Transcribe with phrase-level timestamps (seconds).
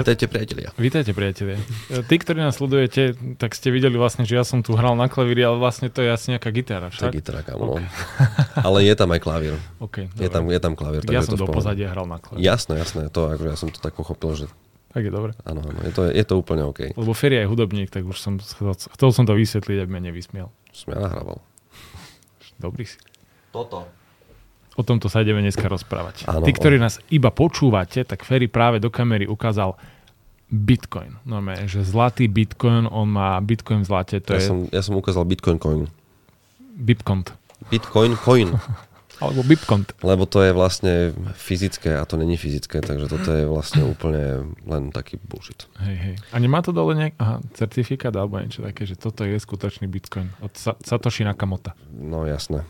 [0.00, 0.68] Vítajte priatelia.
[0.80, 1.60] Vítajte priatelia.
[2.08, 5.44] Tí, ktorí nás sledujete, tak ste videli vlastne, že ja som tu hral na klavíri,
[5.44, 7.12] ale vlastne to je asi nejaká gitara To je však?
[7.12, 7.76] gitara, kámo.
[7.76, 7.84] Okay.
[7.84, 8.64] Okay.
[8.66, 9.54] Ale je tam aj klavír.
[9.76, 11.04] Okay, Je tam, je tam klavír.
[11.04, 12.48] ja takže som to do pozadia hral na klavíri.
[12.48, 13.12] Jasné, jasné.
[13.12, 14.46] To, akože ja som to tak pochopil, že
[14.96, 15.36] Tak je dobre.
[15.44, 15.78] áno, áno.
[15.84, 16.96] Je to, je to úplne OK.
[16.96, 20.48] Lebo Ferry je hudobník, tak už som chcel, chcel som to vysvetliť, aby ma nevysmiel.
[20.72, 21.44] Som ja nahrával.
[22.56, 22.96] Dobrý si.
[23.52, 23.84] Toto.
[24.78, 26.30] O tomto sa ideme dneska rozprávať.
[26.30, 26.46] Áno.
[26.46, 29.74] Tí, ktorí nás iba počúvate, tak Ferry práve do kamery ukázal
[30.50, 31.14] Bitcoin.
[31.22, 34.98] Normálne, že zlatý Bitcoin, on má Bitcoin v zlate, to Ja je som, ja som
[34.98, 35.86] ukázal Bitcoin coin.
[36.74, 37.22] Bitcoin.
[37.70, 38.50] Bitcoin coin.
[39.20, 39.84] Alebo Bitcoin.
[40.00, 44.88] Lebo to je vlastne fyzické a to není fyzické, takže toto je vlastne úplne len
[44.90, 45.68] taký bullshit.
[45.78, 46.14] Hej, hej.
[46.32, 50.32] A nemá to dole nejak aha, certifikát alebo niečo také, že toto je skutočný Bitcoin
[50.40, 51.76] od Sa- Satoshi Nakamoto.
[51.92, 52.64] No jasné.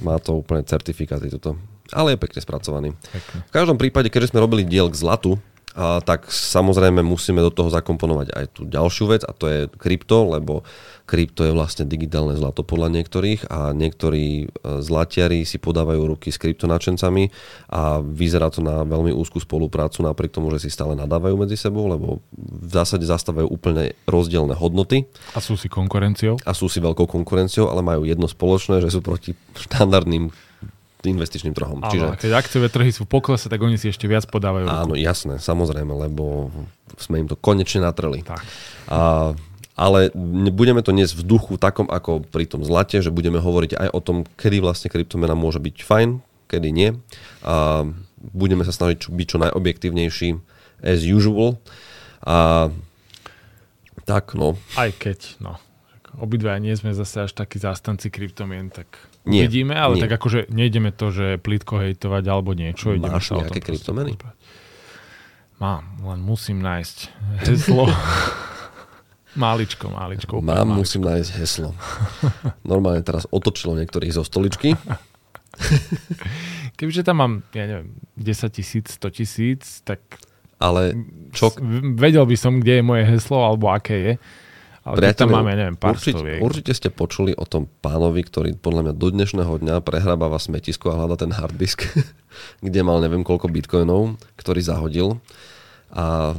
[0.00, 1.60] Má to úplne certifikáty toto.
[1.90, 2.88] Ale je pekne spracovaný.
[3.10, 3.38] Pekne.
[3.44, 5.36] V každom prípade, keďže sme robili diel k zlatu,
[5.80, 10.28] a tak samozrejme musíme do toho zakomponovať aj tú ďalšiu vec a to je krypto,
[10.28, 10.60] lebo
[11.08, 14.46] krypto je vlastne digitálne zlato podľa niektorých a niektorí e,
[14.84, 17.32] zlatiari si podávajú ruky s kryptonačencami
[17.72, 21.88] a vyzerá to na veľmi úzkú spoluprácu napriek tomu, že si stále nadávajú medzi sebou,
[21.88, 26.36] lebo v zásade zastávajú úplne rozdielne hodnoty A sú si konkurenciou?
[26.44, 30.49] a sú si veľkou konkurenciou, ale majú jedno spoločné, že sú proti štandardným
[31.04, 31.80] investičným trhom.
[31.80, 32.06] Áno, Čiže...
[32.20, 34.68] keď akciové trhy sú v poklese, tak oni si ešte viac podávajú.
[34.68, 34.80] ruku.
[34.84, 36.52] Áno, jasné, samozrejme, lebo
[37.00, 38.20] sme im to konečne natreli.
[38.20, 38.44] Tak.
[38.92, 39.32] A,
[39.80, 40.12] ale
[40.52, 44.00] budeme to dnes v duchu takom ako pri tom zlate, že budeme hovoriť aj o
[44.04, 46.08] tom, kedy vlastne kryptomena môže byť fajn,
[46.52, 46.90] kedy nie.
[47.40, 47.88] A
[48.20, 50.28] budeme sa snažiť byť čo najobjektívnejší
[50.84, 51.56] as usual.
[52.20, 52.68] A
[54.04, 54.60] tak, no.
[54.76, 55.56] Aj keď, no.
[56.18, 58.90] Obidva nie sme zase až takí zástanci kryptomien, tak
[59.28, 60.02] Nie, uvidíme, ale nie.
[60.08, 62.96] tak akože nejdeme to, že plitko hejtovať alebo niečo.
[62.96, 64.16] ideme Máš tom nejaké kryptomeny?
[65.60, 66.98] Mám, len musím nájsť
[67.44, 67.84] heslo.
[69.44, 70.40] máličko, máličko.
[70.40, 70.80] úplne Mám, máličko.
[70.80, 71.70] musím nájsť heslo.
[72.64, 74.72] Normálne teraz otočilo niektorých zo stoličky.
[76.80, 80.00] Kebyže tam mám, ja neviem, 10 tisíc, 100 tisíc, tak
[80.56, 80.96] Ale
[81.36, 81.52] čo,
[81.96, 84.12] vedel by som, kde je moje heslo alebo aké je.
[84.90, 86.40] Ale keď tam máme, neviem, pár určite, stoviek.
[86.42, 90.98] určite ste počuli o tom pánovi, ktorý podľa mňa do dnešného dňa prehrabáva smetisko a
[90.98, 91.86] hľada ten hard disk,
[92.66, 95.22] kde mal neviem koľko bitcoinov, ktorý zahodil.
[95.94, 96.34] A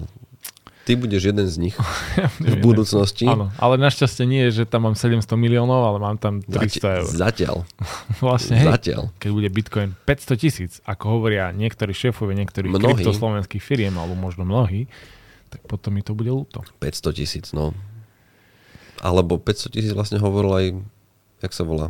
[0.83, 1.75] ty budeš jeden z nich
[2.43, 3.23] v budúcnosti.
[3.29, 6.79] Áno, ale našťastie nie je, že tam mám 700 miliónov, ale mám tam 300 Zati-
[6.83, 7.07] eur.
[7.07, 7.55] Zatiaľ.
[8.23, 9.01] Vlastne, hej, Zatiaľ.
[9.15, 14.91] keď bude Bitcoin 500 tisíc, ako hovoria niektorí šéfovia niektorých kryptoslovenských firiem, alebo možno mnohí,
[15.51, 16.63] tak potom mi to bude ľúto.
[16.79, 17.75] 500 tisíc, no.
[19.01, 20.65] Alebo 500 tisíc vlastne hovoril aj,
[21.41, 21.89] jak sa volá,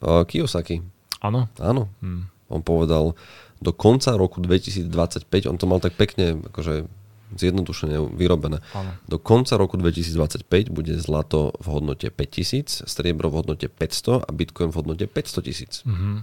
[0.00, 0.80] uh, Kiyosaki.
[1.18, 1.50] Áno?
[1.58, 1.90] Áno.
[1.98, 2.30] Hm.
[2.46, 3.18] On povedal,
[3.58, 6.86] do konca roku 2025, on to mal tak pekne, akože
[7.34, 8.62] zjednodušene vyrobené.
[8.70, 8.90] Áno.
[9.10, 14.70] Do konca roku 2025 bude zlato v hodnote 5000, striebro v hodnote 500 a bitcoin
[14.70, 15.82] v hodnote 500 tisíc.
[15.82, 16.22] Mhm.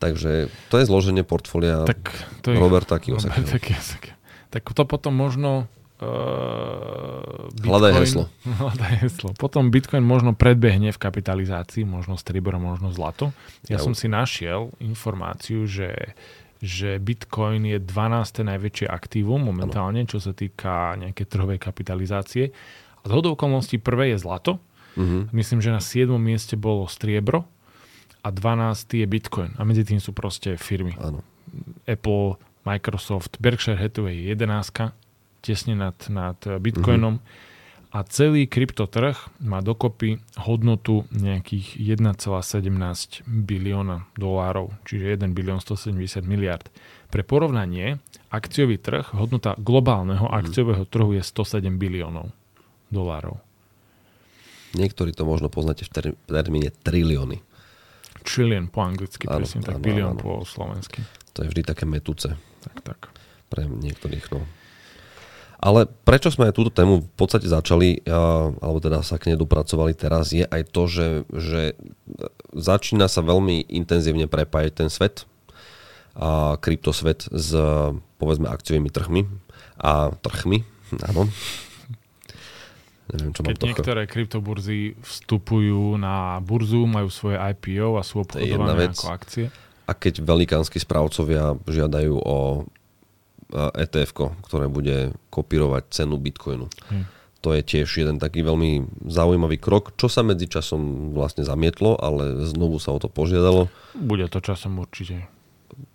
[0.00, 2.08] Takže to je zloženie portfólia Tak
[2.40, 2.56] to je...
[2.56, 3.60] Roberta Kiyosakiho.
[3.64, 4.16] Kiyosaki.
[4.48, 5.68] Tak to potom možno...
[6.00, 8.24] Uh, Hľadaj heslo.
[8.60, 9.28] Hľadaj heslo.
[9.36, 13.36] Potom Bitcoin možno predbehne v kapitalizácii, možno striebro, možno zlato.
[13.68, 16.16] Ja Ja- som si našiel informáciu, že
[16.60, 18.44] že Bitcoin je 12.
[18.44, 22.52] najväčšie aktívum momentálne, čo sa týka nejakej trhovej kapitalizácie.
[23.00, 24.60] A z okolností prvé je zlato.
[25.00, 25.32] Mhm.
[25.32, 26.20] Myslím, že na 7.
[26.20, 27.48] mieste bolo striebro
[28.20, 29.00] a 12.
[29.00, 29.56] je Bitcoin.
[29.56, 30.92] A medzi tým sú proste firmy.
[31.00, 31.24] Áno.
[31.88, 32.36] Apple,
[32.68, 34.92] Microsoft, Berkshire Hathaway je 11,
[35.40, 37.18] tesne nad, nad Bitcoinom.
[37.90, 42.70] A celý kryptotrh má dokopy hodnotu nejakých 1,17
[43.26, 46.62] bilióna dolárov, čiže 1 bilión 170 miliard.
[47.10, 47.98] Pre porovnanie,
[48.30, 52.30] akciový trh, hodnota globálneho akciového trhu je 107 biliónov
[52.94, 53.42] dolárov.
[54.70, 57.42] Niektorí to možno poznáte v ter- termíne trilióny.
[58.22, 60.22] Trillion po anglicky, Áno, presne tak, áno, bilión áno.
[60.22, 61.02] po slovensky.
[61.34, 63.00] To je vždy také metúce Tak, tak.
[63.50, 64.30] pre niektorých.
[64.30, 64.46] No.
[65.60, 69.92] Ale prečo sme aj túto tému v podstate začali, alebo teda sa k nej dopracovali
[69.92, 71.76] teraz, je aj to, že, že
[72.56, 75.28] začína sa veľmi intenzívne prepájať ten svet,
[76.16, 77.52] a kryptosvet s
[78.16, 79.28] povedzme akciovými trhmi
[79.84, 80.64] a trhmi,
[81.12, 81.28] áno.
[83.10, 83.66] Neviem, čo mám Keď to.
[83.68, 89.46] niektoré kryptoburzy vstupujú na burzu, majú svoje IPO a sú obchodované ako akcie.
[89.84, 92.64] A keď velikánsky správcovia žiadajú o
[93.54, 96.66] etf ktoré bude kopírovať cenu bitcoinu.
[96.90, 97.04] Hm.
[97.40, 102.76] To je tiež jeden taký veľmi zaujímavý krok, čo sa medzičasom vlastne zamietlo, ale znovu
[102.76, 103.72] sa o to požiadalo.
[103.96, 105.24] Bude to časom určite.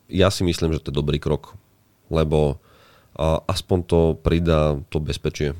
[0.10, 1.54] Ja si myslím, že to je dobrý krok,
[2.10, 2.57] lebo
[3.16, 5.56] a aspoň to pridá to bezpečie,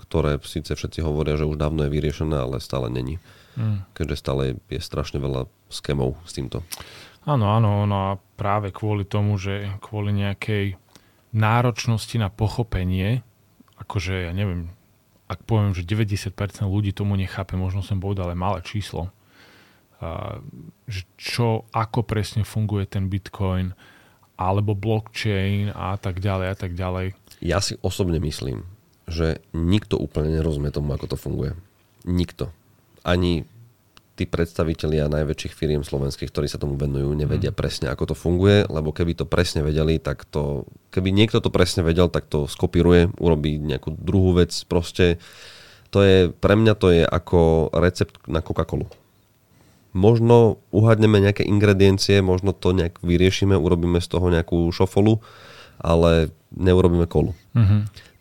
[0.00, 3.20] ktoré síce všetci hovoria, že už dávno je vyriešené, ale stále není.
[3.52, 3.84] Mm.
[3.92, 4.42] Keďže stále
[4.72, 6.64] je strašne veľa skemov s týmto.
[7.22, 10.74] Áno, áno, no a práve kvôli tomu, že kvôli nejakej
[11.30, 13.22] náročnosti na pochopenie,
[13.78, 14.74] akože ja neviem,
[15.30, 16.34] ak poviem, že 90%
[16.66, 19.14] ľudí tomu nechápe, možno som povedal ale malé číslo,
[20.90, 23.70] že čo, ako presne funguje ten Bitcoin,
[24.34, 27.14] alebo blockchain a tak ďalej a tak ďalej.
[27.38, 28.66] Ja si osobne myslím,
[29.06, 31.54] že nikto úplne nerozumie tomu, ako to funguje.
[32.02, 32.50] Nikto.
[33.06, 33.46] Ani
[34.22, 37.58] tí predstavitelia najväčších firiem slovenských, ktorí sa tomu venujú, nevedia mm.
[37.58, 41.82] presne, ako to funguje, lebo keby to presne vedeli, tak to, keby niekto to presne
[41.82, 44.54] vedel, tak to skopíruje, urobí nejakú druhú vec.
[44.70, 45.18] Proste
[45.90, 48.86] to je, pre mňa to je ako recept na Coca-Colu.
[49.90, 55.18] Možno uhadneme nejaké ingrediencie, možno to nejak vyriešime, urobíme z toho nejakú šofolu,
[55.82, 57.34] ale neurobíme kolu.
[57.58, 57.80] Mm-hmm.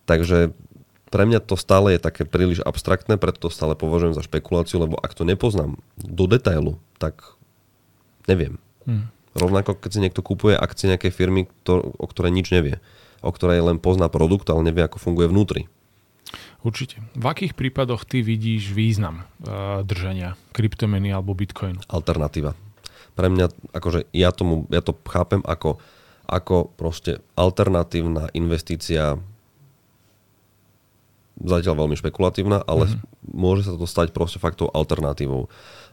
[0.10, 0.50] Takže
[1.12, 4.96] pre mňa to stále je také príliš abstraktné, preto to stále považujem za špekuláciu, lebo
[4.96, 7.36] ak to nepoznám do detailu, tak
[8.32, 8.56] neviem.
[8.88, 9.12] Hmm.
[9.36, 12.80] Rovnako, keď si niekto kupuje akcie nejakej firmy, to, o ktorej nič nevie.
[13.20, 15.68] O ktorej len pozná produkt, ale nevie, ako funguje vnútri.
[16.64, 17.04] Určite.
[17.16, 21.84] V akých prípadoch ty vidíš význam uh, držania kryptomeny alebo bitcoinu?
[21.92, 22.56] Alternatíva.
[23.18, 25.82] Pre mňa, akože ja, tomu, ja to chápem ako,
[26.24, 29.20] ako proste alternatívna investícia
[31.44, 33.34] zatiaľ veľmi špekulatívna, ale mm-hmm.
[33.34, 35.50] môže sa to stať proste faktou alternatívou.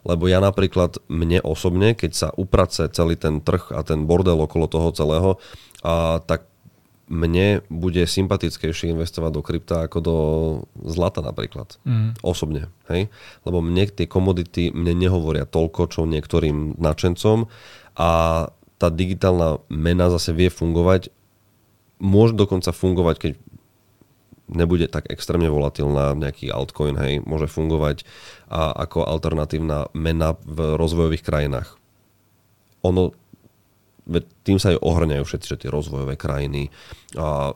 [0.07, 4.71] Lebo ja napríklad, mne osobne, keď sa uprace celý ten trh a ten bordel okolo
[4.71, 5.31] toho celého,
[5.83, 6.47] a, tak
[7.09, 10.17] mne bude sympatickejšie investovať do krypta ako do
[10.85, 11.81] zlata napríklad.
[11.89, 12.13] Mm.
[12.21, 12.69] Osobne.
[12.93, 13.09] Hej?
[13.49, 17.49] Lebo mne tie komodity mne nehovoria toľko, čo niektorým nadšencom
[17.97, 18.11] a
[18.79, 21.11] tá digitálna mena zase vie fungovať
[21.99, 23.33] môže dokonca fungovať, keď
[24.49, 28.03] nebude tak extrémne volatilná, nejaký altcoin, hej, môže fungovať
[28.49, 31.77] a ako alternatívna mena v rozvojových krajinách.
[32.85, 33.13] Ono,
[34.45, 36.73] tým sa aj ohrňajú všetci, že tie rozvojové krajiny
[37.13, 37.53] a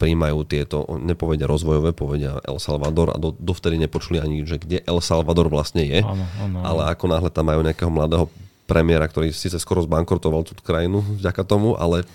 [0.00, 5.04] príjmajú tieto, nepovedia rozvojové, povedia El Salvador a do, dovtedy nepočuli ani, že kde El
[5.04, 8.32] Salvador vlastne je, ano, ano, ale ako náhle tam majú nejakého mladého
[8.64, 12.08] premiéra, ktorý síce skoro zbankrotoval tú krajinu vďaka tomu, ale,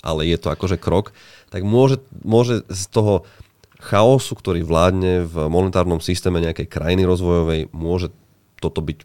[0.00, 1.12] ale je to akože krok,
[1.52, 3.28] tak môže, môže z toho
[3.82, 8.14] chaosu, ktorý vládne v monetárnom systéme nejakej krajiny rozvojovej, môže
[8.62, 9.02] toto byť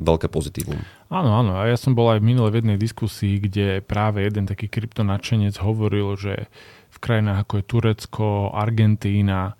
[0.00, 0.82] veľké pozitívum.
[1.12, 1.52] Áno, áno.
[1.60, 6.18] A ja som bol aj minulé v jednej diskusii, kde práve jeden taký kryptonačenec hovoril,
[6.18, 6.50] že
[6.90, 9.54] v krajinách ako je Turecko, Argentína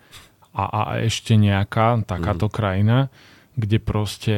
[0.50, 2.52] a, a ešte nejaká takáto mm.
[2.52, 2.98] krajina,
[3.54, 4.34] kde proste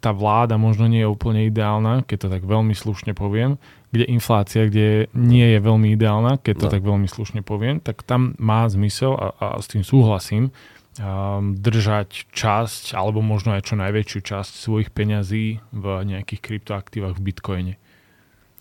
[0.00, 3.60] tá vláda možno nie je úplne ideálna, keď to tak veľmi slušne poviem,
[3.92, 6.72] kde inflácia, kde nie je veľmi ideálna, keď to no.
[6.72, 10.48] tak veľmi slušne poviem, tak tam má zmysel a, a s tým súhlasím
[10.96, 17.24] um, držať časť alebo možno aj čo najväčšiu časť svojich peňazí v nejakých kryptoaktívach v
[17.30, 17.74] Bitcoine.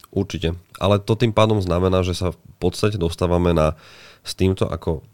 [0.10, 0.58] Určite.
[0.82, 3.78] Ale to tým pádom znamená, že sa v podstate dostávame na,
[4.26, 5.06] s týmto ako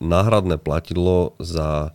[0.00, 1.92] náhradné platidlo za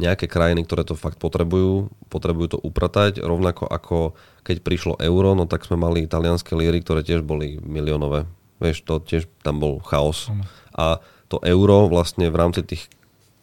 [0.00, 5.44] nejaké krajiny, ktoré to fakt potrebujú, potrebujú to upratať, rovnako ako keď prišlo euro, no
[5.44, 8.24] tak sme mali italianské líry, ktoré tiež boli miliónové.
[8.62, 10.32] Vieš, to tiež tam bol chaos.
[10.72, 12.88] A to euro vlastne v rámci tých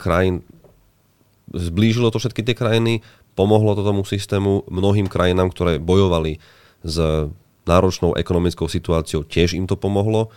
[0.01, 0.41] krajín
[1.53, 3.05] zblížilo to všetky tie krajiny,
[3.37, 6.41] pomohlo to tomu systému, mnohým krajinám, ktoré bojovali
[6.81, 6.97] s
[7.69, 10.33] náročnou ekonomickou situáciou, tiež im to pomohlo.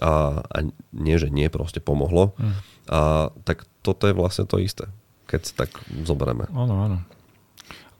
[0.00, 0.56] A, a
[0.94, 2.32] nie, že nie, proste pomohlo.
[2.38, 2.54] Mm.
[2.88, 3.00] A
[3.44, 4.88] tak toto je vlastne to isté
[5.30, 5.70] keď tak
[6.02, 6.50] zoberieme.
[6.50, 6.98] Áno, áno.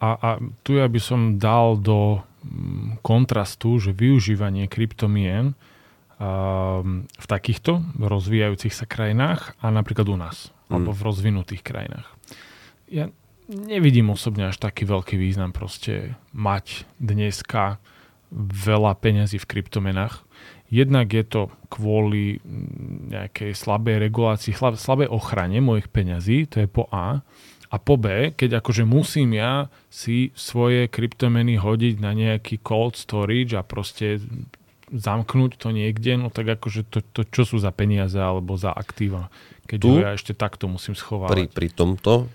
[0.03, 0.29] A, a
[0.67, 5.55] tu ja by som dal do mm, kontrastu, že využívanie kryptomien
[7.01, 10.77] v takýchto rozvíjajúcich sa krajinách a napríklad u nás, mm.
[10.77, 12.13] alebo v rozvinutých krajinách.
[12.93, 13.09] Ja
[13.49, 17.81] nevidím osobne až taký veľký význam proste mať dneska
[18.37, 20.23] veľa peňazí v kryptomenách.
[20.71, 26.87] Jednak je to kvôli mm, nejakej slabej regulácii, slabej ochrane mojich peňazí, to je po
[26.95, 27.27] A.
[27.71, 33.55] A po B, keď akože musím ja si svoje kryptomeny hodiť na nejaký cold storage
[33.55, 34.19] a proste
[34.91, 39.31] zamknúť to niekde, no tak akože to, to čo sú za peniaze alebo za aktíva,
[39.71, 41.31] keď tu, ja ešte takto musím schovávať.
[41.31, 42.27] Pri, pri tomto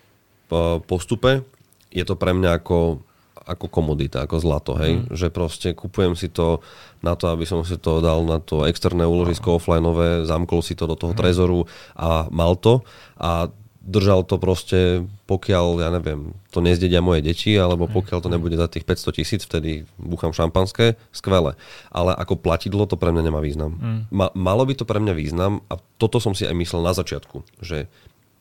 [0.87, 1.43] postupe
[1.91, 3.03] je to pre mňa ako
[3.45, 5.05] ako komodita, ako zlato, hej.
[5.05, 5.13] Mm.
[5.13, 6.65] Že proste kupujem si to
[7.05, 10.89] na to, aby som si to dal na to externé úložisko offlineové, zamkol si to
[10.89, 11.19] do toho mm.
[11.21, 12.81] trezoru a mal to.
[13.21, 13.53] A
[13.85, 18.65] držal to proste, pokiaľ, ja neviem, to nezdedia moje deti, alebo pokiaľ to nebude za
[18.65, 21.53] tých 500 tisíc, vtedy búcham šampanské, skvelé.
[21.93, 23.77] Ale ako platidlo to pre mňa nemá význam.
[23.77, 24.01] Mm.
[24.09, 27.45] Ma, malo by to pre mňa význam a toto som si aj myslel na začiatku,
[27.61, 27.85] že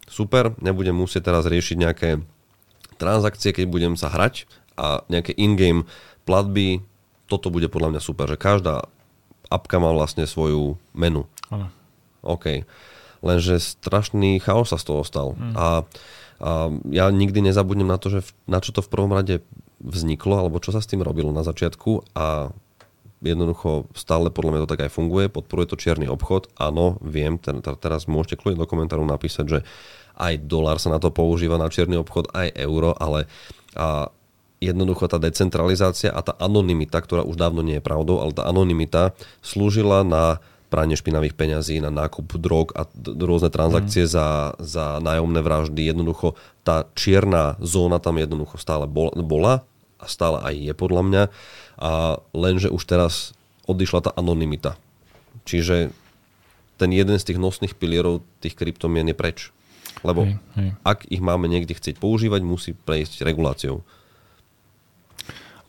[0.08, 2.10] super, nebudem musieť teraz riešiť nejaké
[2.96, 5.86] transakcie, keď budem sa hrať a nejaké in-game
[6.24, 6.82] platby,
[7.30, 8.86] toto bude podľa mňa super, že každá
[9.48, 11.28] apka má vlastne svoju menu.
[11.52, 11.70] Ano.
[12.24, 12.64] OK.
[13.24, 15.36] Lenže strašný chaos sa z toho stal.
[15.36, 15.54] Mm.
[15.56, 15.68] A, a
[16.92, 19.40] ja nikdy nezabudnem na to, že v, na čo to v prvom rade
[19.80, 22.52] vzniklo, alebo čo sa s tým robilo na začiatku a
[23.24, 26.52] jednoducho stále podľa mňa to tak aj funguje, podporuje to čierny obchod.
[26.60, 29.58] Áno, viem, ten, teraz môžete kľudne do komentáru napísať, že
[30.20, 33.26] aj dolár sa na to používa na čierny obchod, aj euro, ale
[33.74, 34.12] a
[34.64, 39.12] jednoducho tá decentralizácia a tá anonymita, ktorá už dávno nie je pravdou, ale tá anonymita
[39.44, 40.40] slúžila na
[40.74, 44.10] pranie špinavých peňazí, na nákup drog a rôzne transakcie mm.
[44.10, 44.26] za,
[44.58, 45.86] za nájomné vraždy.
[45.86, 46.34] Jednoducho
[46.66, 49.62] tá čierna zóna tam jednoducho stále bola
[50.02, 51.22] a stále aj je podľa mňa.
[51.78, 53.38] A lenže už teraz
[53.70, 54.74] odišla tá anonymita.
[55.46, 55.94] Čiže
[56.74, 59.54] ten jeden z tých nosných pilierov tých kryptomien je preč.
[60.02, 60.70] Lebo hej, hej.
[60.82, 63.86] ak ich máme niekde chcieť používať, musí prejsť reguláciou.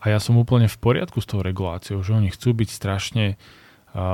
[0.05, 3.25] A ja som úplne v poriadku s tou reguláciou, že oni chcú byť strašne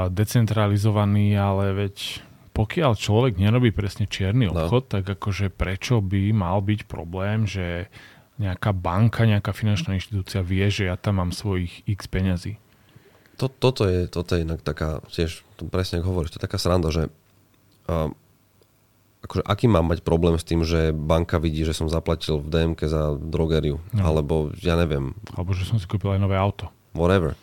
[0.08, 2.24] decentralizovaní, ale veď
[2.56, 4.56] pokiaľ človek nerobí presne čierny no.
[4.56, 4.92] obchod, no.
[5.00, 7.92] tak akože prečo by mal byť problém, že
[8.40, 12.56] nejaká banka, nejaká finančná inštitúcia vie, že ja tam mám svojich x peňazí.
[13.38, 15.44] To, toto, je, toto je inak taká, tiež
[15.74, 17.10] presne ako hovoríš, to je taká sranda, že
[17.90, 18.14] uh,
[19.22, 22.80] akože aký mám mať problém s tým, že banka vidí, že som zaplatil v DMK
[22.90, 24.02] za drogeriu, no.
[24.02, 25.14] alebo ja neviem.
[25.38, 26.74] Alebo že som si kúpil aj nové auto.
[26.98, 27.38] Whatever.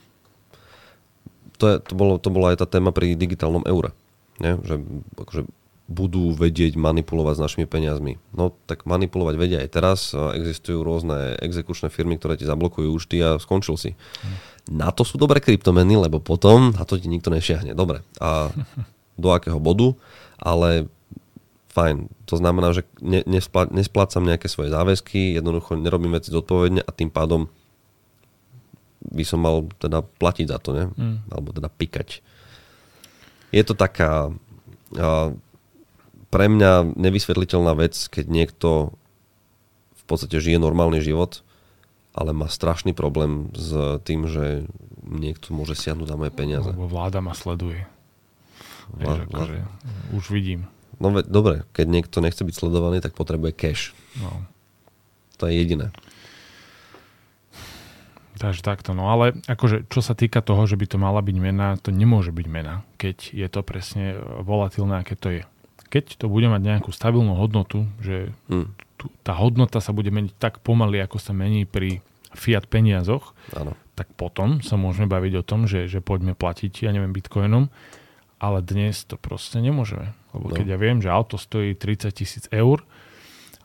[1.58, 3.90] To, je, to, bolo, to bola aj tá téma pri digitálnom eure.
[4.38, 4.58] Nie?
[4.62, 4.75] Že
[5.18, 5.42] akože
[5.88, 8.20] budú vedieť manipulovať s našimi peniazmi.
[8.37, 10.12] No tak manipulovať vedia aj teraz.
[10.12, 13.90] Existujú rôzne exekučné firmy, ktoré ti zablokujú účty a skončil si.
[13.97, 14.37] Hm.
[14.68, 17.73] Na to sú dobré kryptomeny, lebo potom na to ti nikto nešiahne.
[17.73, 18.04] Dobre.
[18.20, 18.52] A
[19.23, 19.97] do akého bodu?
[20.37, 20.92] Ale
[21.78, 22.11] fajn.
[22.26, 27.14] To znamená, že ne, nesplá, nesplácam nejaké svoje záväzky, jednoducho nerobím veci zodpovedne a tým
[27.14, 27.47] pádom
[28.99, 30.85] by som mal teda platiť za to, ne?
[30.99, 31.30] Mm.
[31.30, 32.18] Alebo teda pikať.
[33.54, 34.35] Je to taká
[34.99, 35.30] a,
[36.28, 38.92] pre mňa nevysvetliteľná vec, keď niekto
[39.94, 41.47] v podstate žije normálny život,
[42.12, 44.66] ale má strašný problém s tým, že
[45.06, 46.68] niekto môže siahnuť na moje peniaze.
[46.68, 47.87] Lebo vláda ma sleduje.
[48.92, 49.56] Vlá, Vieš, akože,
[50.16, 50.66] už vidím.
[50.98, 53.94] No ve, dobre, keď niekto nechce byť sledovaný, tak potrebuje cash.
[54.18, 54.42] No.
[55.38, 55.94] To je jediné.
[58.38, 61.74] Takže takto, no ale akože čo sa týka toho, že by to mala byť mena,
[61.74, 64.14] to nemôže byť mena, keď je to presne
[64.46, 65.42] volatilné, aké to je.
[65.90, 68.68] Keď to bude mať nejakú stabilnú hodnotu, že hmm.
[68.94, 71.98] tu, tá hodnota sa bude meniť tak pomaly, ako sa mení pri
[72.30, 73.74] fiat peniazoch, ano.
[73.98, 77.66] tak potom sa môžeme baviť o tom, že, že poďme platiť, ja neviem, bitcoinom,
[78.38, 80.14] ale dnes to proste nemôžeme.
[80.37, 80.54] Lebo no.
[80.56, 82.85] keď ja viem, že auto stojí 30 tisíc eur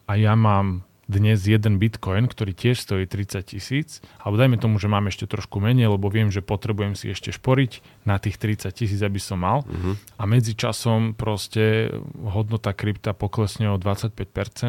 [0.07, 4.87] a ja mám dnes jeden bitcoin, ktorý tiež stojí 30 tisíc, alebo dajme tomu, že
[4.87, 9.01] mám ešte trošku menej, lebo viem, že potrebujem si ešte šporiť na tých 30 tisíc,
[9.03, 9.67] aby som mal.
[9.67, 9.99] Uh-huh.
[10.15, 11.91] A medzi časom proste
[12.23, 14.15] hodnota krypta poklesne o 25%,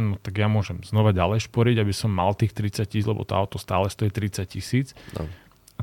[0.03, 3.39] no tak ja môžem znova ďalej šporiť, aby som mal tých 30 tisíc, lebo to
[3.39, 4.91] auto stále stojí 30 tisíc.
[5.15, 5.31] No.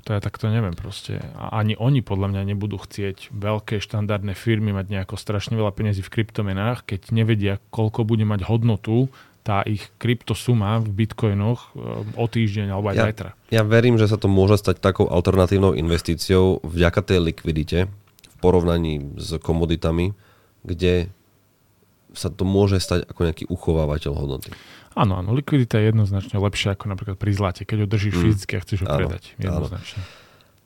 [0.06, 1.22] To ja takto neviem proste.
[1.38, 6.02] A ani oni podľa mňa nebudú chcieť veľké štandardné firmy mať nejako strašne veľa peniazí
[6.02, 12.26] v kryptomenách, keď nevedia, koľko bude mať hodnotu tá ich kryptosuma v bitcoinoch eh, o
[12.26, 13.30] týždeň alebo aj ja, zajtra.
[13.50, 17.80] Ja verím, že sa to môže stať takou alternatívnou investíciou vďaka tej likvidite
[18.26, 20.14] v porovnaní s komoditami,
[20.62, 21.10] kde
[22.12, 24.52] sa to môže stať ako nejaký uchovávateľ hodnoty.
[24.92, 28.22] Áno, áno, likvidita je jednoznačne lepšia ako napríklad pri zlate, keď ho držíš mm.
[28.28, 29.24] fyzicky a chceš ho áno, predať.
[29.40, 30.02] Jednoznačne.
[30.04, 30.20] Áno.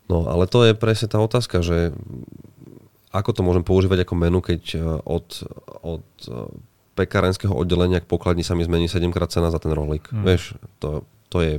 [0.05, 1.93] No, ale to je presne tá otázka, že
[3.09, 5.27] ako to môžem používať ako menu, keď e, od,
[5.81, 6.31] od e,
[6.93, 10.09] pekárenského oddelenia k pokladni sa mi zmení 7 krát cena za ten rohlík.
[10.13, 10.23] Mm.
[10.25, 10.43] Vieš,
[10.77, 11.53] to, to je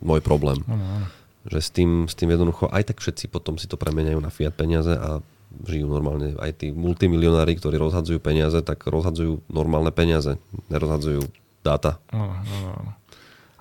[0.00, 0.60] môj problém.
[0.64, 1.06] Áno, áno.
[1.48, 4.54] Že s tým, s tým jednoducho, aj tak všetci potom si to premeniajú na fiat
[4.54, 5.24] peniaze a
[5.66, 6.34] žijú normálne.
[6.38, 10.38] Aj tí multimilionári, ktorí rozhadzujú peniaze, tak rozhadzujú normálne peniaze.
[10.70, 11.26] Nerozhadzujú
[11.66, 12.00] dáta.
[12.14, 12.94] Áno, áno.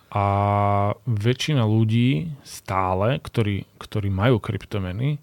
[0.10, 0.24] A
[1.05, 5.22] väčšina ľudí stále, ktorí, ktorí majú kryptomeny,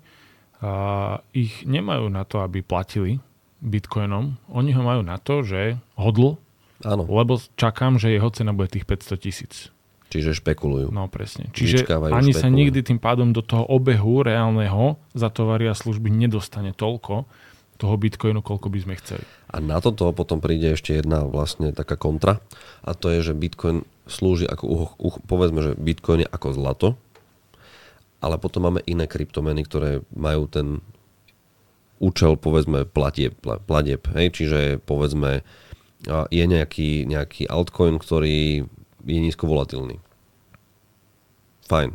[0.62, 3.20] a ich nemajú na to, aby platili
[3.60, 4.40] bitcoinom.
[4.48, 6.40] Oni ho majú na to, že hodl,
[6.80, 7.04] Áno.
[7.04, 9.54] lebo čakám, že jeho cena bude tých 500 tisíc.
[10.06, 10.94] Čiže špekulujú.
[10.94, 11.50] No presne.
[11.50, 12.42] Čiže Vyčkávajú, ani špekulujú.
[12.42, 17.26] sa nikdy tým pádom do toho obehu reálneho za tovary a služby nedostane toľko,
[17.76, 19.24] toho bitcoinu, koľko by sme chceli.
[19.52, 22.40] A na toto potom príde ešte jedna vlastne taká kontra
[22.86, 26.88] a to je, že bitcoin slúži ako, uh, uh, povedzme, že bitcoin je ako zlato,
[28.24, 30.80] ale potom máme iné kryptomeny, ktoré majú ten
[32.00, 34.32] účel, povedzme, platieb, platieb hej?
[34.32, 35.44] čiže povedzme
[36.28, 38.68] je nejaký, nejaký altcoin, ktorý
[39.06, 40.02] je nízko volatilný.
[41.70, 41.94] Fajn.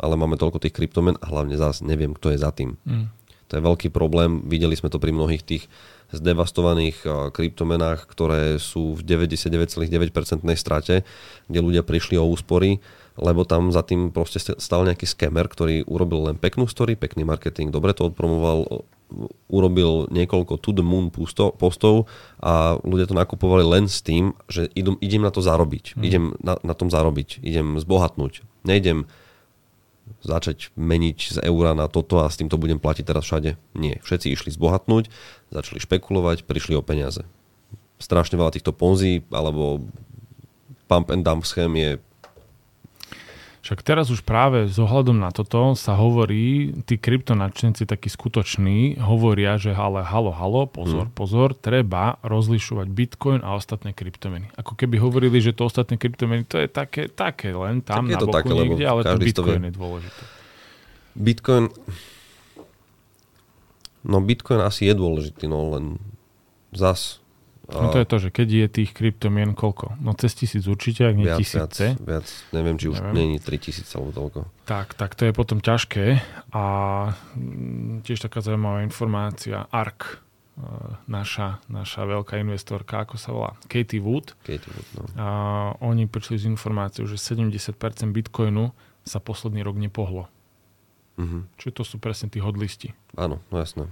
[0.00, 2.80] Ale máme toľko tých kryptomen a hlavne zás neviem, kto je za tým.
[2.82, 3.12] Mm.
[3.52, 4.42] To je veľký problém.
[4.48, 5.70] Videli sme to pri mnohých tých
[6.10, 9.90] zdevastovaných kryptomenách, ktoré sú v 99,9%
[10.58, 11.02] strate,
[11.50, 12.78] kde ľudia prišli o úspory,
[13.18, 17.70] lebo tam za tým proste stal nejaký skemer, ktorý urobil len peknú story, pekný marketing,
[17.70, 18.86] dobre to odpromoval,
[19.46, 21.12] urobil niekoľko to the moon
[21.58, 22.10] postov
[22.42, 25.94] a ľudia to nakupovali len s tým, že idem, idem na to zarobiť.
[25.94, 26.02] Mm.
[26.02, 27.44] Idem na, na tom zarobiť.
[27.44, 28.42] Idem zbohatnúť.
[28.66, 29.06] Nejdem
[30.20, 33.56] začať meniť z eura na toto a s týmto budem platiť teraz všade.
[33.76, 34.00] Nie.
[34.04, 35.08] Všetci išli zbohatnúť,
[35.52, 37.24] začali špekulovať, prišli o peniaze.
[38.00, 39.84] Strašne veľa týchto ponzi alebo
[40.88, 41.90] pump and dump schém je
[43.64, 49.56] však teraz už práve s ohľadom na toto sa hovorí, tí kryptonačenci takí skutoční hovoria,
[49.56, 51.16] že ale halo, halo, pozor, hmm.
[51.16, 54.52] pozor, treba rozlišovať Bitcoin a ostatné kryptomeny.
[54.60, 58.20] Ako keby hovorili, že to ostatné kryptomeny to je také, také len tam tak na
[58.20, 60.22] boku také, niekde, ale to Bitcoin je dôležité.
[61.16, 61.64] Bitcoin,
[64.04, 65.96] no Bitcoin asi je dôležitý, no len
[66.76, 67.23] zas
[67.64, 69.96] No to je to, že keď je tých kryptomien koľko?
[70.04, 71.96] No cez tisíc určite, ak nie viac, tisíce.
[71.96, 73.40] Viac, viac, neviem, či už neviem.
[73.40, 74.38] je 3000 alebo toľko.
[74.68, 76.20] Tak, tak to je potom ťažké.
[76.52, 76.64] A
[77.32, 80.62] mm, tiež taká zaujímavá informácia, ARK, e,
[81.08, 84.36] naša, naša veľká investorka, ako sa volá, Katie Wood.
[84.44, 85.02] Katie Wood no.
[85.16, 85.28] a
[85.80, 87.72] oni prišli s informáciou, že 70%
[88.12, 88.76] bitcoinu
[89.08, 90.28] sa posledný rok nepohlo.
[91.16, 91.48] Uh-huh.
[91.56, 92.92] Čiže to sú presne tí hodlisti.
[93.16, 93.88] Áno, no jasné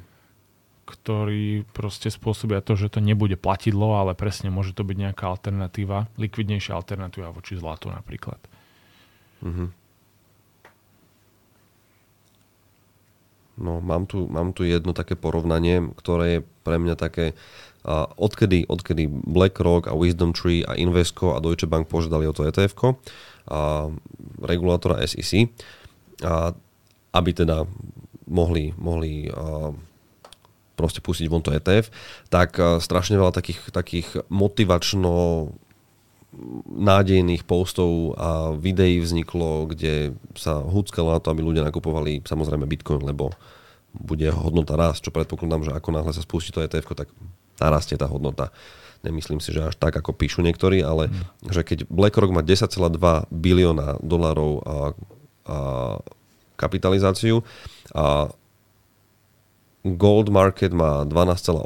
[0.92, 6.12] ktorí proste spôsobia to, že to nebude platidlo, ale presne môže to byť nejaká alternatíva,
[6.20, 8.36] likvidnejšia alternatíva voči zlatu napríklad.
[9.40, 9.68] Mm-hmm.
[13.62, 17.36] No, mám tu, mám tu jedno také porovnanie, ktoré je pre mňa také,
[17.84, 22.46] a odkedy, odkedy BlackRock a Wisdom Tree a Invesco a Deutsche Bank požiadali o to
[22.46, 22.72] etf
[23.50, 23.90] a
[24.40, 25.50] regulátora SEC,
[26.22, 26.54] a
[27.12, 27.66] aby teda
[28.30, 29.74] mohli, mohli a,
[30.74, 31.92] proste pustiť von to ETF,
[32.32, 35.50] tak eh, strašne veľa takých, takých motivačno
[36.72, 43.04] nádejných postov a videí vzniklo, kde sa húckalo na to, aby ľudia nakupovali samozrejme Bitcoin,
[43.04, 43.36] lebo
[43.92, 47.12] bude hodnota rásť, čo predpokladám, že ako náhle sa spustí to ETF, tak
[47.60, 48.48] narastie tá hodnota.
[49.04, 51.52] Nemyslím si, že až tak, ako píšu niektorí, ale mm.
[51.52, 52.72] že keď BlackRock má 10,2
[53.28, 54.76] bilióna dolárov a,
[55.44, 55.56] a
[56.56, 57.44] kapitalizáciu
[57.92, 58.32] a
[59.82, 61.58] Gold market má 12,8.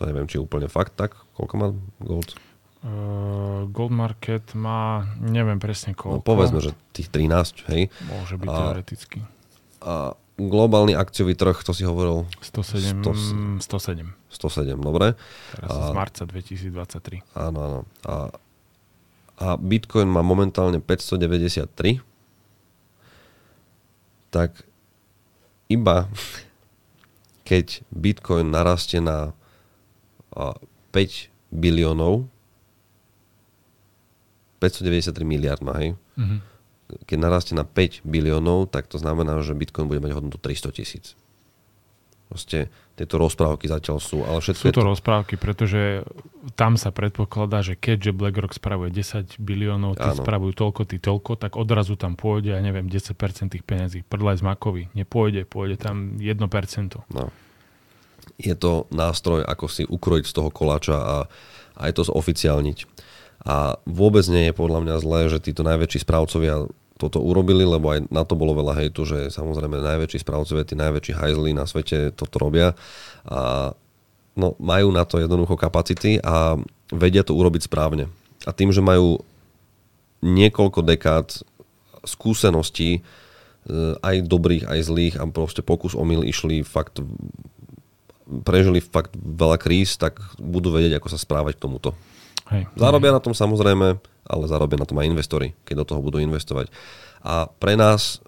[0.00, 1.12] To neviem, či je úplne fakt tak.
[1.36, 1.68] Koľko má
[2.00, 2.32] gold?
[2.80, 6.16] Uh, gold market má, neviem presne no, koľko.
[6.16, 7.92] No, povedzme, že tých 13, hej.
[8.08, 9.18] Môže byť a, teoreticky.
[9.84, 12.24] A globálny akciový trh, to si hovoril?
[12.40, 13.04] 107.
[13.04, 14.16] 100, 107.
[14.32, 15.12] 107, dobre.
[15.60, 17.20] Teraz a, z marca 2023.
[17.36, 17.80] Áno, áno.
[18.08, 18.32] A,
[19.36, 22.00] a Bitcoin má momentálne 593.
[24.32, 24.64] Tak
[25.68, 26.08] iba
[27.50, 29.34] keď Bitcoin narastie na
[30.30, 30.94] 5
[31.50, 32.30] biliónov,
[34.62, 35.98] 593 miliard má, hej?
[36.14, 36.38] Mm-hmm.
[37.10, 41.18] Keď narastie na 5 biliónov, tak to znamená, že Bitcoin bude mať hodnotu 300 tisíc.
[42.30, 46.06] Proste tieto rozprávky zatiaľ sú, ale všetko Sú to, to rozprávky, pretože
[46.54, 50.22] tam sa predpokladá, že keďže BlackRock spravuje 10 biliónov, tí Áno.
[50.22, 54.06] spravujú toľko, tí toľko, tak odrazu tam pôjde, ja neviem, 10% tých peniazí.
[54.06, 54.94] Prdlaj z Makovi.
[54.94, 56.38] Nepôjde, pôjde tam 1%.
[57.10, 57.34] No.
[58.38, 61.16] Je to nástroj, ako si ukrojiť z toho koláča a
[61.82, 62.86] aj to zoficiálniť.
[63.42, 68.12] A vôbec nie je podľa mňa zlé, že títo najväčší správcovia toto urobili, lebo aj
[68.12, 72.36] na to bolo veľa hejtu, že samozrejme najväčší správcovia, tí najväčší hajzli na svete toto
[72.36, 72.76] robia
[73.24, 73.72] a
[74.36, 76.60] no, majú na to jednoducho kapacity a
[76.92, 78.12] vedia to urobiť správne.
[78.44, 79.24] A tým, že majú
[80.20, 81.40] niekoľko dekád
[82.04, 83.00] skúseností, e,
[84.04, 87.00] aj dobrých, aj zlých a proste pokus omyl išli fakt
[88.46, 91.98] prežili fakt veľa kríz, tak budú vedieť, ako sa správať k tomuto.
[92.50, 92.66] Hej.
[92.74, 96.70] Zarobia na tom samozrejme, ale zarobia na tom aj investori, keď do toho budú investovať.
[97.22, 98.22] A pre nás,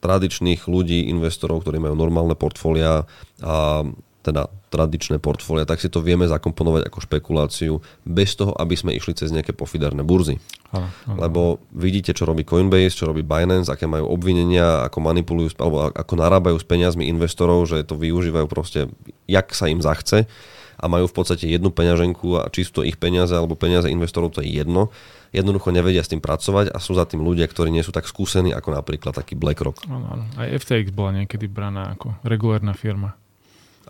[0.00, 3.08] tradičných ľudí, investorov, ktorí majú normálne portfólia
[3.40, 3.84] a
[4.24, 7.72] teda tradičné portfólia, tak si to vieme zakomponovať ako špekuláciu
[8.08, 10.40] bez toho, aby sme išli cez nejaké pofiderné burzy.
[10.72, 11.18] Áno, áno.
[11.20, 11.40] Lebo
[11.76, 16.56] vidíte, čo robí Coinbase, čo robí Binance, aké majú obvinenia, ako manipulujú, alebo ako narábajú
[16.56, 18.88] s peniazmi investorov, že to využívajú proste,
[19.28, 20.24] jak sa im zachce
[20.78, 24.34] a majú v podstate jednu peňaženku a či sú to ich peniaze alebo peniaze investorov,
[24.34, 24.90] to je jedno.
[25.34, 28.54] Jednoducho nevedia s tým pracovať a sú za tým ľudia, ktorí nie sú tak skúsení
[28.54, 29.82] ako napríklad taký BlackRock.
[29.90, 30.24] Áno, áno.
[30.38, 33.18] Aj FTX bola niekedy braná ako regulárna firma.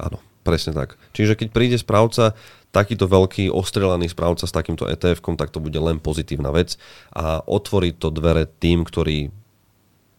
[0.00, 0.96] Áno, presne tak.
[1.12, 2.32] Čiže keď príde správca,
[2.72, 6.80] takýto veľký ostrelaný správca s takýmto ETF-kom, tak to bude len pozitívna vec
[7.14, 9.30] a otvorí to dvere tým, ktorí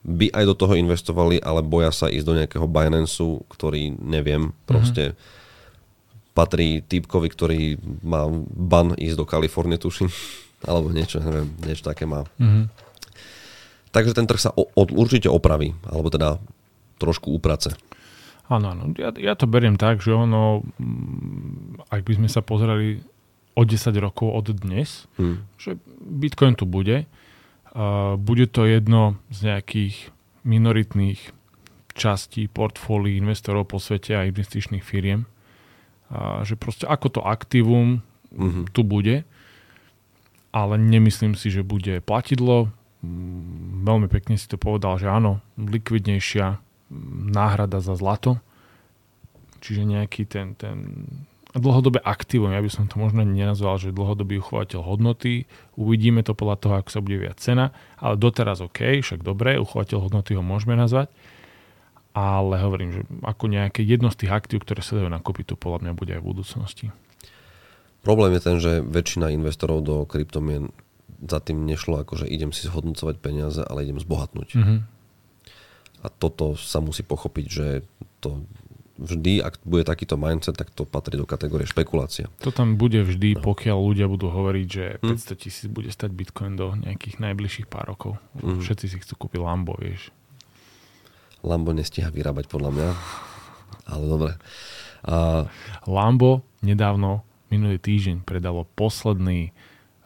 [0.05, 3.17] by aj do toho investovali, ale boja sa ísť do nejakého Binance,
[3.49, 5.43] ktorý neviem, proste mm-hmm
[6.35, 7.59] patrí týpkovi, ktorý
[8.03, 10.11] má ban ísť do Kalifornie, tuším,
[10.69, 12.27] alebo niečo, neviem, niečo také má.
[12.37, 12.65] Mm-hmm.
[13.95, 16.35] Takže ten trh sa o, o, určite opraví, alebo teda
[16.99, 17.71] trošku uprace.
[18.51, 18.91] Áno, áno.
[18.99, 23.01] Ja, ja to beriem tak, že ono, mm, ak by sme sa pozerali
[23.55, 25.55] o 10 rokov od dnes, hmm.
[25.55, 27.07] že Bitcoin tu bude.
[27.71, 30.11] Uh, bude to jedno z nejakých
[30.43, 31.31] minoritných
[31.95, 35.23] častí portfólií investorov po svete a investičných firiem
[36.15, 37.99] a že proste ako to aktívum
[38.31, 38.71] mm-hmm.
[38.71, 39.27] tu bude,
[40.55, 42.71] ale nemyslím si, že bude platidlo.
[43.83, 46.63] Veľmi pekne si to povedal, že áno, likvidnejšia
[47.35, 48.39] náhrada za zlato,
[49.59, 51.03] čiže nejaký ten, ten
[51.55, 56.57] dlhodobé aktívum, ja by som to možno nenazval, že dlhodobý uchovateľ hodnoty, uvidíme to podľa
[56.59, 60.75] toho, ako sa bude viac cena, ale doteraz OK, však dobre, uchovateľ hodnoty ho môžeme
[60.75, 61.11] nazvať,
[62.15, 65.83] ale hovorím, že ako nejaké jedno z tých aktív, ktoré sa dajú nakúpiť, to podľa
[65.83, 66.85] mňa bude aj v budúcnosti.
[68.07, 70.71] Problém je ten, že väčšina investorov do kryptomien
[71.19, 74.49] za tým nešlo, ako že idem si zhodnocovať peniaze, ale idem zbohatnúť.
[74.55, 74.79] Mm-hmm.
[76.05, 77.67] A toto sa musí pochopiť, že
[78.23, 78.45] to
[78.95, 82.31] vždy, ak bude takýto mindset, tak to patrí do kategórie špekulácia.
[82.47, 83.43] To tam bude vždy, no.
[83.43, 85.35] pokiaľ ľudia budú hovoriť, že 500 hm?
[85.35, 88.15] tisíc bude stať Bitcoin do nejakých najbližších pár rokov.
[88.39, 88.63] Mm.
[88.63, 90.15] Všetci si chcú kúpiť Lambo, vieš.
[91.45, 92.89] Lambo nestíha vyrábať podľa mňa.
[93.85, 94.33] Ale dobre.
[95.05, 95.45] A...
[95.85, 97.21] Lambo nedávno,
[97.53, 99.53] minulý týždeň, predalo posledný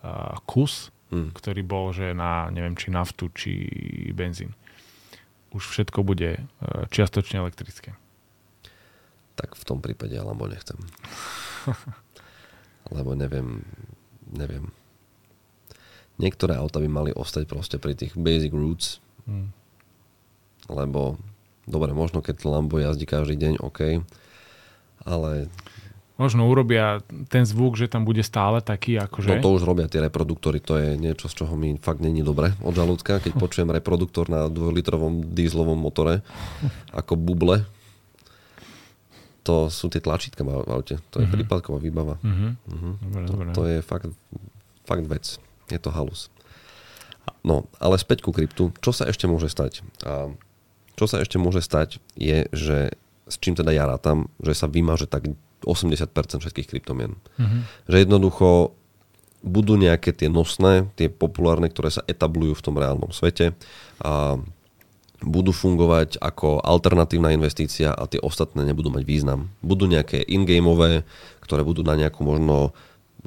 [0.04, 1.32] uh, kus, hmm.
[1.32, 3.52] ktorý bol, že na, neviem, či naftu, či
[4.12, 4.52] benzín.
[5.56, 7.96] Už všetko bude uh, čiastočne elektrické.
[9.40, 10.76] Tak v tom prípade ja Lambo nechcem.
[12.96, 13.64] Lebo neviem,
[14.28, 14.76] neviem.
[16.20, 19.00] Niektoré auta by mali ostať proste pri tých basic roots.
[19.24, 19.56] Hmm
[20.70, 21.18] lebo
[21.70, 24.02] dobre, možno keď Lambo jazdí každý deň, OK,
[25.06, 25.48] ale...
[26.20, 27.00] Možno urobia
[27.32, 29.40] ten zvuk, že tam bude stále taký akože...
[29.40, 32.52] No to už robia tie reproduktory, to je niečo, z čoho mi fakt není dobre
[32.60, 36.26] od žalúdka, keď počujem reproduktor na 2-litrovom dízlovom motore
[36.92, 37.64] ako buble.
[39.48, 41.36] To sú tie tlačítka v aute, to je uh-huh.
[41.40, 42.20] prípadková výbava.
[42.20, 42.54] Uh-huh.
[42.68, 42.94] Uh-huh.
[43.00, 43.48] Dobre, to, dobre.
[43.56, 44.12] to je fakt,
[44.84, 45.40] fakt vec,
[45.72, 46.28] je to halus.
[47.48, 49.88] No, ale späť ku kryptu, čo sa ešte môže stať?
[50.04, 50.36] A
[51.00, 52.92] čo sa ešte môže stať je, že
[53.32, 55.32] s čím teda ja rátam, že sa vymaže tak
[55.64, 56.12] 80%
[56.44, 57.16] všetkých kryptomien.
[57.40, 57.62] Mm-hmm.
[57.88, 58.76] Že jednoducho
[59.40, 63.56] budú nejaké tie nosné, tie populárne, ktoré sa etablujú v tom reálnom svete
[64.04, 64.36] a
[65.24, 69.52] budú fungovať ako alternatívna investícia a tie ostatné nebudú mať význam.
[69.64, 71.08] Budú nejaké in-gameové,
[71.44, 72.76] ktoré budú na nejakú možno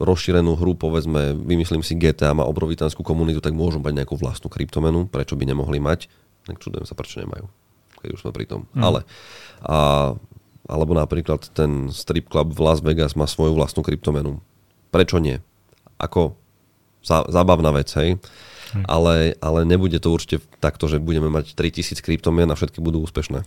[0.00, 5.04] rozšírenú hru, povedzme, vymyslím si GTA má obrovitánsku komunitu, tak môžu mať nejakú vlastnú kryptomenu,
[5.04, 6.08] prečo by nemohli mať,
[6.48, 7.44] tak čudujem sa, prečo nemajú
[8.03, 8.67] keď už sme pri tom.
[8.75, 8.83] Mm.
[8.83, 9.01] Ale
[9.62, 9.77] a,
[10.67, 14.43] alebo napríklad ten strip club v Las Vegas má svoju vlastnú kryptomenu.
[14.91, 15.38] Prečo nie?
[16.03, 16.35] Ako
[17.07, 18.19] za, zábavná vec, hej?
[18.75, 18.85] Mm.
[18.88, 23.47] Ale, ale nebude to určite takto, že budeme mať 3000 kryptomien a všetky budú úspešné.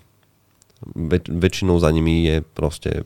[0.95, 3.03] Väč, väčšinou za nimi je proste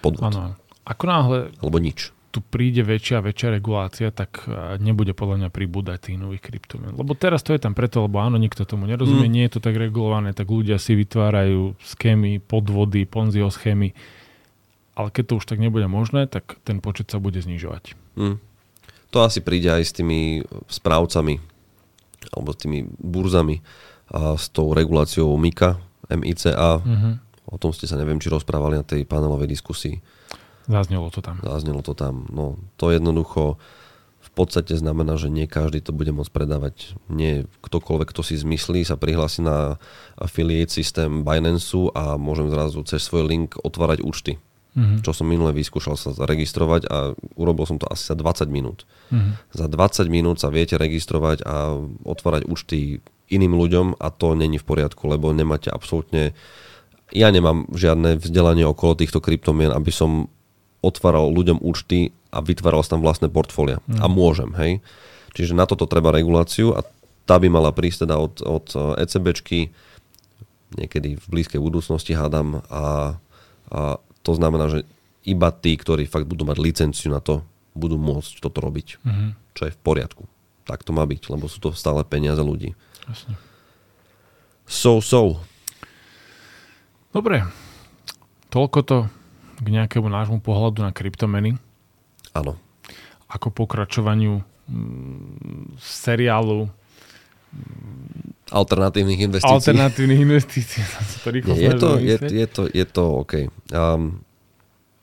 [0.00, 0.32] podvod.
[0.32, 0.42] Ano.
[0.86, 1.38] Ako náhle...
[1.58, 4.44] Alebo nič tu príde väčšia a väčšia regulácia, tak
[4.76, 6.92] nebude podľa mňa pribúdať tých nových kryptomien.
[6.92, 9.32] Lebo teraz to je tam preto, lebo áno, nikto tomu nerozumie, mm.
[9.32, 13.96] nie je to tak regulované, tak ľudia si vytvárajú schémy, podvody, ponzio schémy.
[15.00, 17.96] Ale keď to už tak nebude možné, tak ten počet sa bude znižovať.
[18.20, 18.36] Mm.
[19.16, 21.40] To asi príde aj s tými správcami
[22.36, 23.64] alebo s tými burzami
[24.12, 25.80] a s tou reguláciou MICA,
[26.12, 26.52] MICA.
[26.84, 27.14] Mm-hmm.
[27.48, 30.02] O tom ste sa neviem, či rozprávali na tej panelovej diskusii.
[30.66, 31.38] Zaznelo to tam.
[31.42, 32.26] Zaznelo to tam.
[32.30, 33.58] No, to jednoducho
[34.26, 36.98] v podstate znamená, že nie každý to bude môcť predávať.
[37.06, 39.78] Nie ktokoľvek, kto si zmyslí, sa prihlási na
[40.18, 44.42] affiliate systém Binance a môžem zrazu cez svoj link otvárať účty.
[44.76, 45.00] Mm-hmm.
[45.00, 48.84] Čo som minule vyskúšal sa zaregistrovať a urobil som to asi za 20 minút.
[49.08, 49.32] Mm-hmm.
[49.56, 51.72] Za 20 minút sa viete registrovať a
[52.04, 53.00] otvárať účty
[53.32, 56.36] iným ľuďom a to není v poriadku, lebo nemáte absolútne
[57.14, 60.26] ja nemám žiadne vzdelanie okolo týchto kryptomien, aby som
[60.86, 63.82] otváral ľuďom účty a vytváral tam vlastné portfólia.
[63.90, 63.98] Mm.
[63.98, 64.72] A môžem, hej.
[65.34, 66.86] Čiže na toto treba reguláciu a
[67.26, 68.66] tá by mala prísť teda od, od
[69.02, 69.74] ECBčky
[70.78, 73.18] niekedy v blízkej budúcnosti hádam a,
[73.70, 73.80] a
[74.22, 74.80] to znamená, že
[75.26, 77.42] iba tí, ktorí fakt budú mať licenciu na to,
[77.74, 79.02] budú môcť toto robiť.
[79.02, 79.30] Mm-hmm.
[79.54, 80.24] Čo je v poriadku.
[80.66, 82.74] Tak to má byť, lebo sú to stále peniaze ľudí.
[83.06, 83.34] Jasne.
[84.66, 85.42] So, so.
[87.14, 87.46] Dobre.
[88.50, 88.98] Toľko to
[89.56, 91.56] k nejakému nášmu pohľadu na kryptomeny.
[92.36, 92.60] Áno.
[93.26, 96.68] Ako pokračovaniu mm, seriálu
[98.52, 99.56] alternatívnych investícií.
[99.58, 100.82] Alternatívnych investícií.
[101.24, 103.32] to je, to, je, je, to, je to OK.
[103.72, 104.22] Um,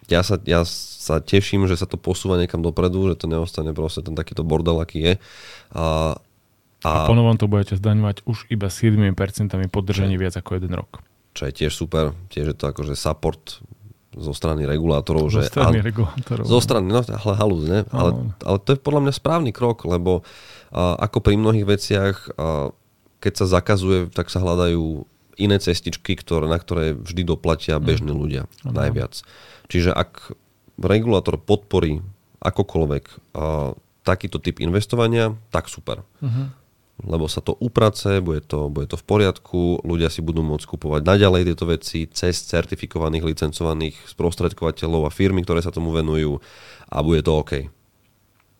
[0.07, 4.03] ja, sa, ja sa teším, že sa to posúva niekam dopredu, že to neostane proste
[4.05, 5.13] ten takýto bordel, aký je.
[5.75, 6.15] A,
[6.83, 9.15] a, a ponovom to budete zdaňovať už iba 7%
[9.71, 11.03] podržanie viac ako jeden rok.
[11.33, 12.13] Čo je tiež super.
[12.29, 13.59] Tiež je to akože support
[14.13, 15.29] zo strany regulátorov.
[15.29, 16.45] Zo že, strany ale, regulátorov.
[16.45, 17.79] Zo strany, no ale halúz, ne?
[17.89, 20.21] Ale, ale to je podľa mňa správny krok, lebo
[20.73, 22.69] a, ako pri mnohých veciach, a,
[23.19, 25.05] keď sa zakazuje, tak sa hľadajú
[25.41, 27.83] iné cestičky, ktoré, na ktoré vždy doplatia mm.
[27.83, 28.73] bežní ľudia mm.
[28.73, 29.25] najviac.
[29.67, 30.37] Čiže ak
[30.77, 32.05] regulátor podporí
[32.41, 33.73] akokoľvek a,
[34.03, 36.03] takýto typ investovania, tak super.
[36.19, 36.62] Mm-hmm
[37.01, 41.01] lebo sa to uprace, bude to, bude to v poriadku, ľudia si budú môcť kupovať
[41.01, 46.37] naďalej tieto veci cez certifikovaných, licencovaných sprostredkovateľov a firmy, ktoré sa tomu venujú
[46.93, 47.53] a bude to OK.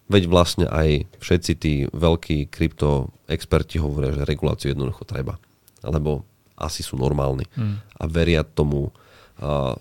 [0.10, 5.38] Veď vlastne aj všetci tí veľkí krypto experti hovoria, že reguláciu jednoducho treba.
[5.86, 6.26] Alebo
[6.58, 8.02] asi sú normálni hmm.
[8.02, 8.90] a veria tomu,
[9.38, 9.78] a,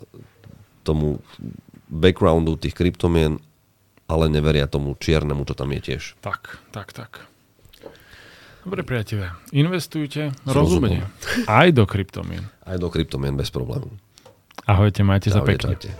[0.84, 1.24] tomu
[1.88, 3.40] backgroundu tých kryptomien,
[4.06, 6.20] ale neveria tomu čiernemu, čo tam je tiež.
[6.20, 7.31] Tak, tak, tak.
[8.62, 11.02] Dobre priatelia, investujte rozumne.
[11.50, 12.46] Aj do kryptomien.
[12.62, 13.90] Aj do kryptomien bez problému.
[14.70, 15.74] Ahojte, majte Ahojte, sa pekne.
[15.74, 15.90] Čaute.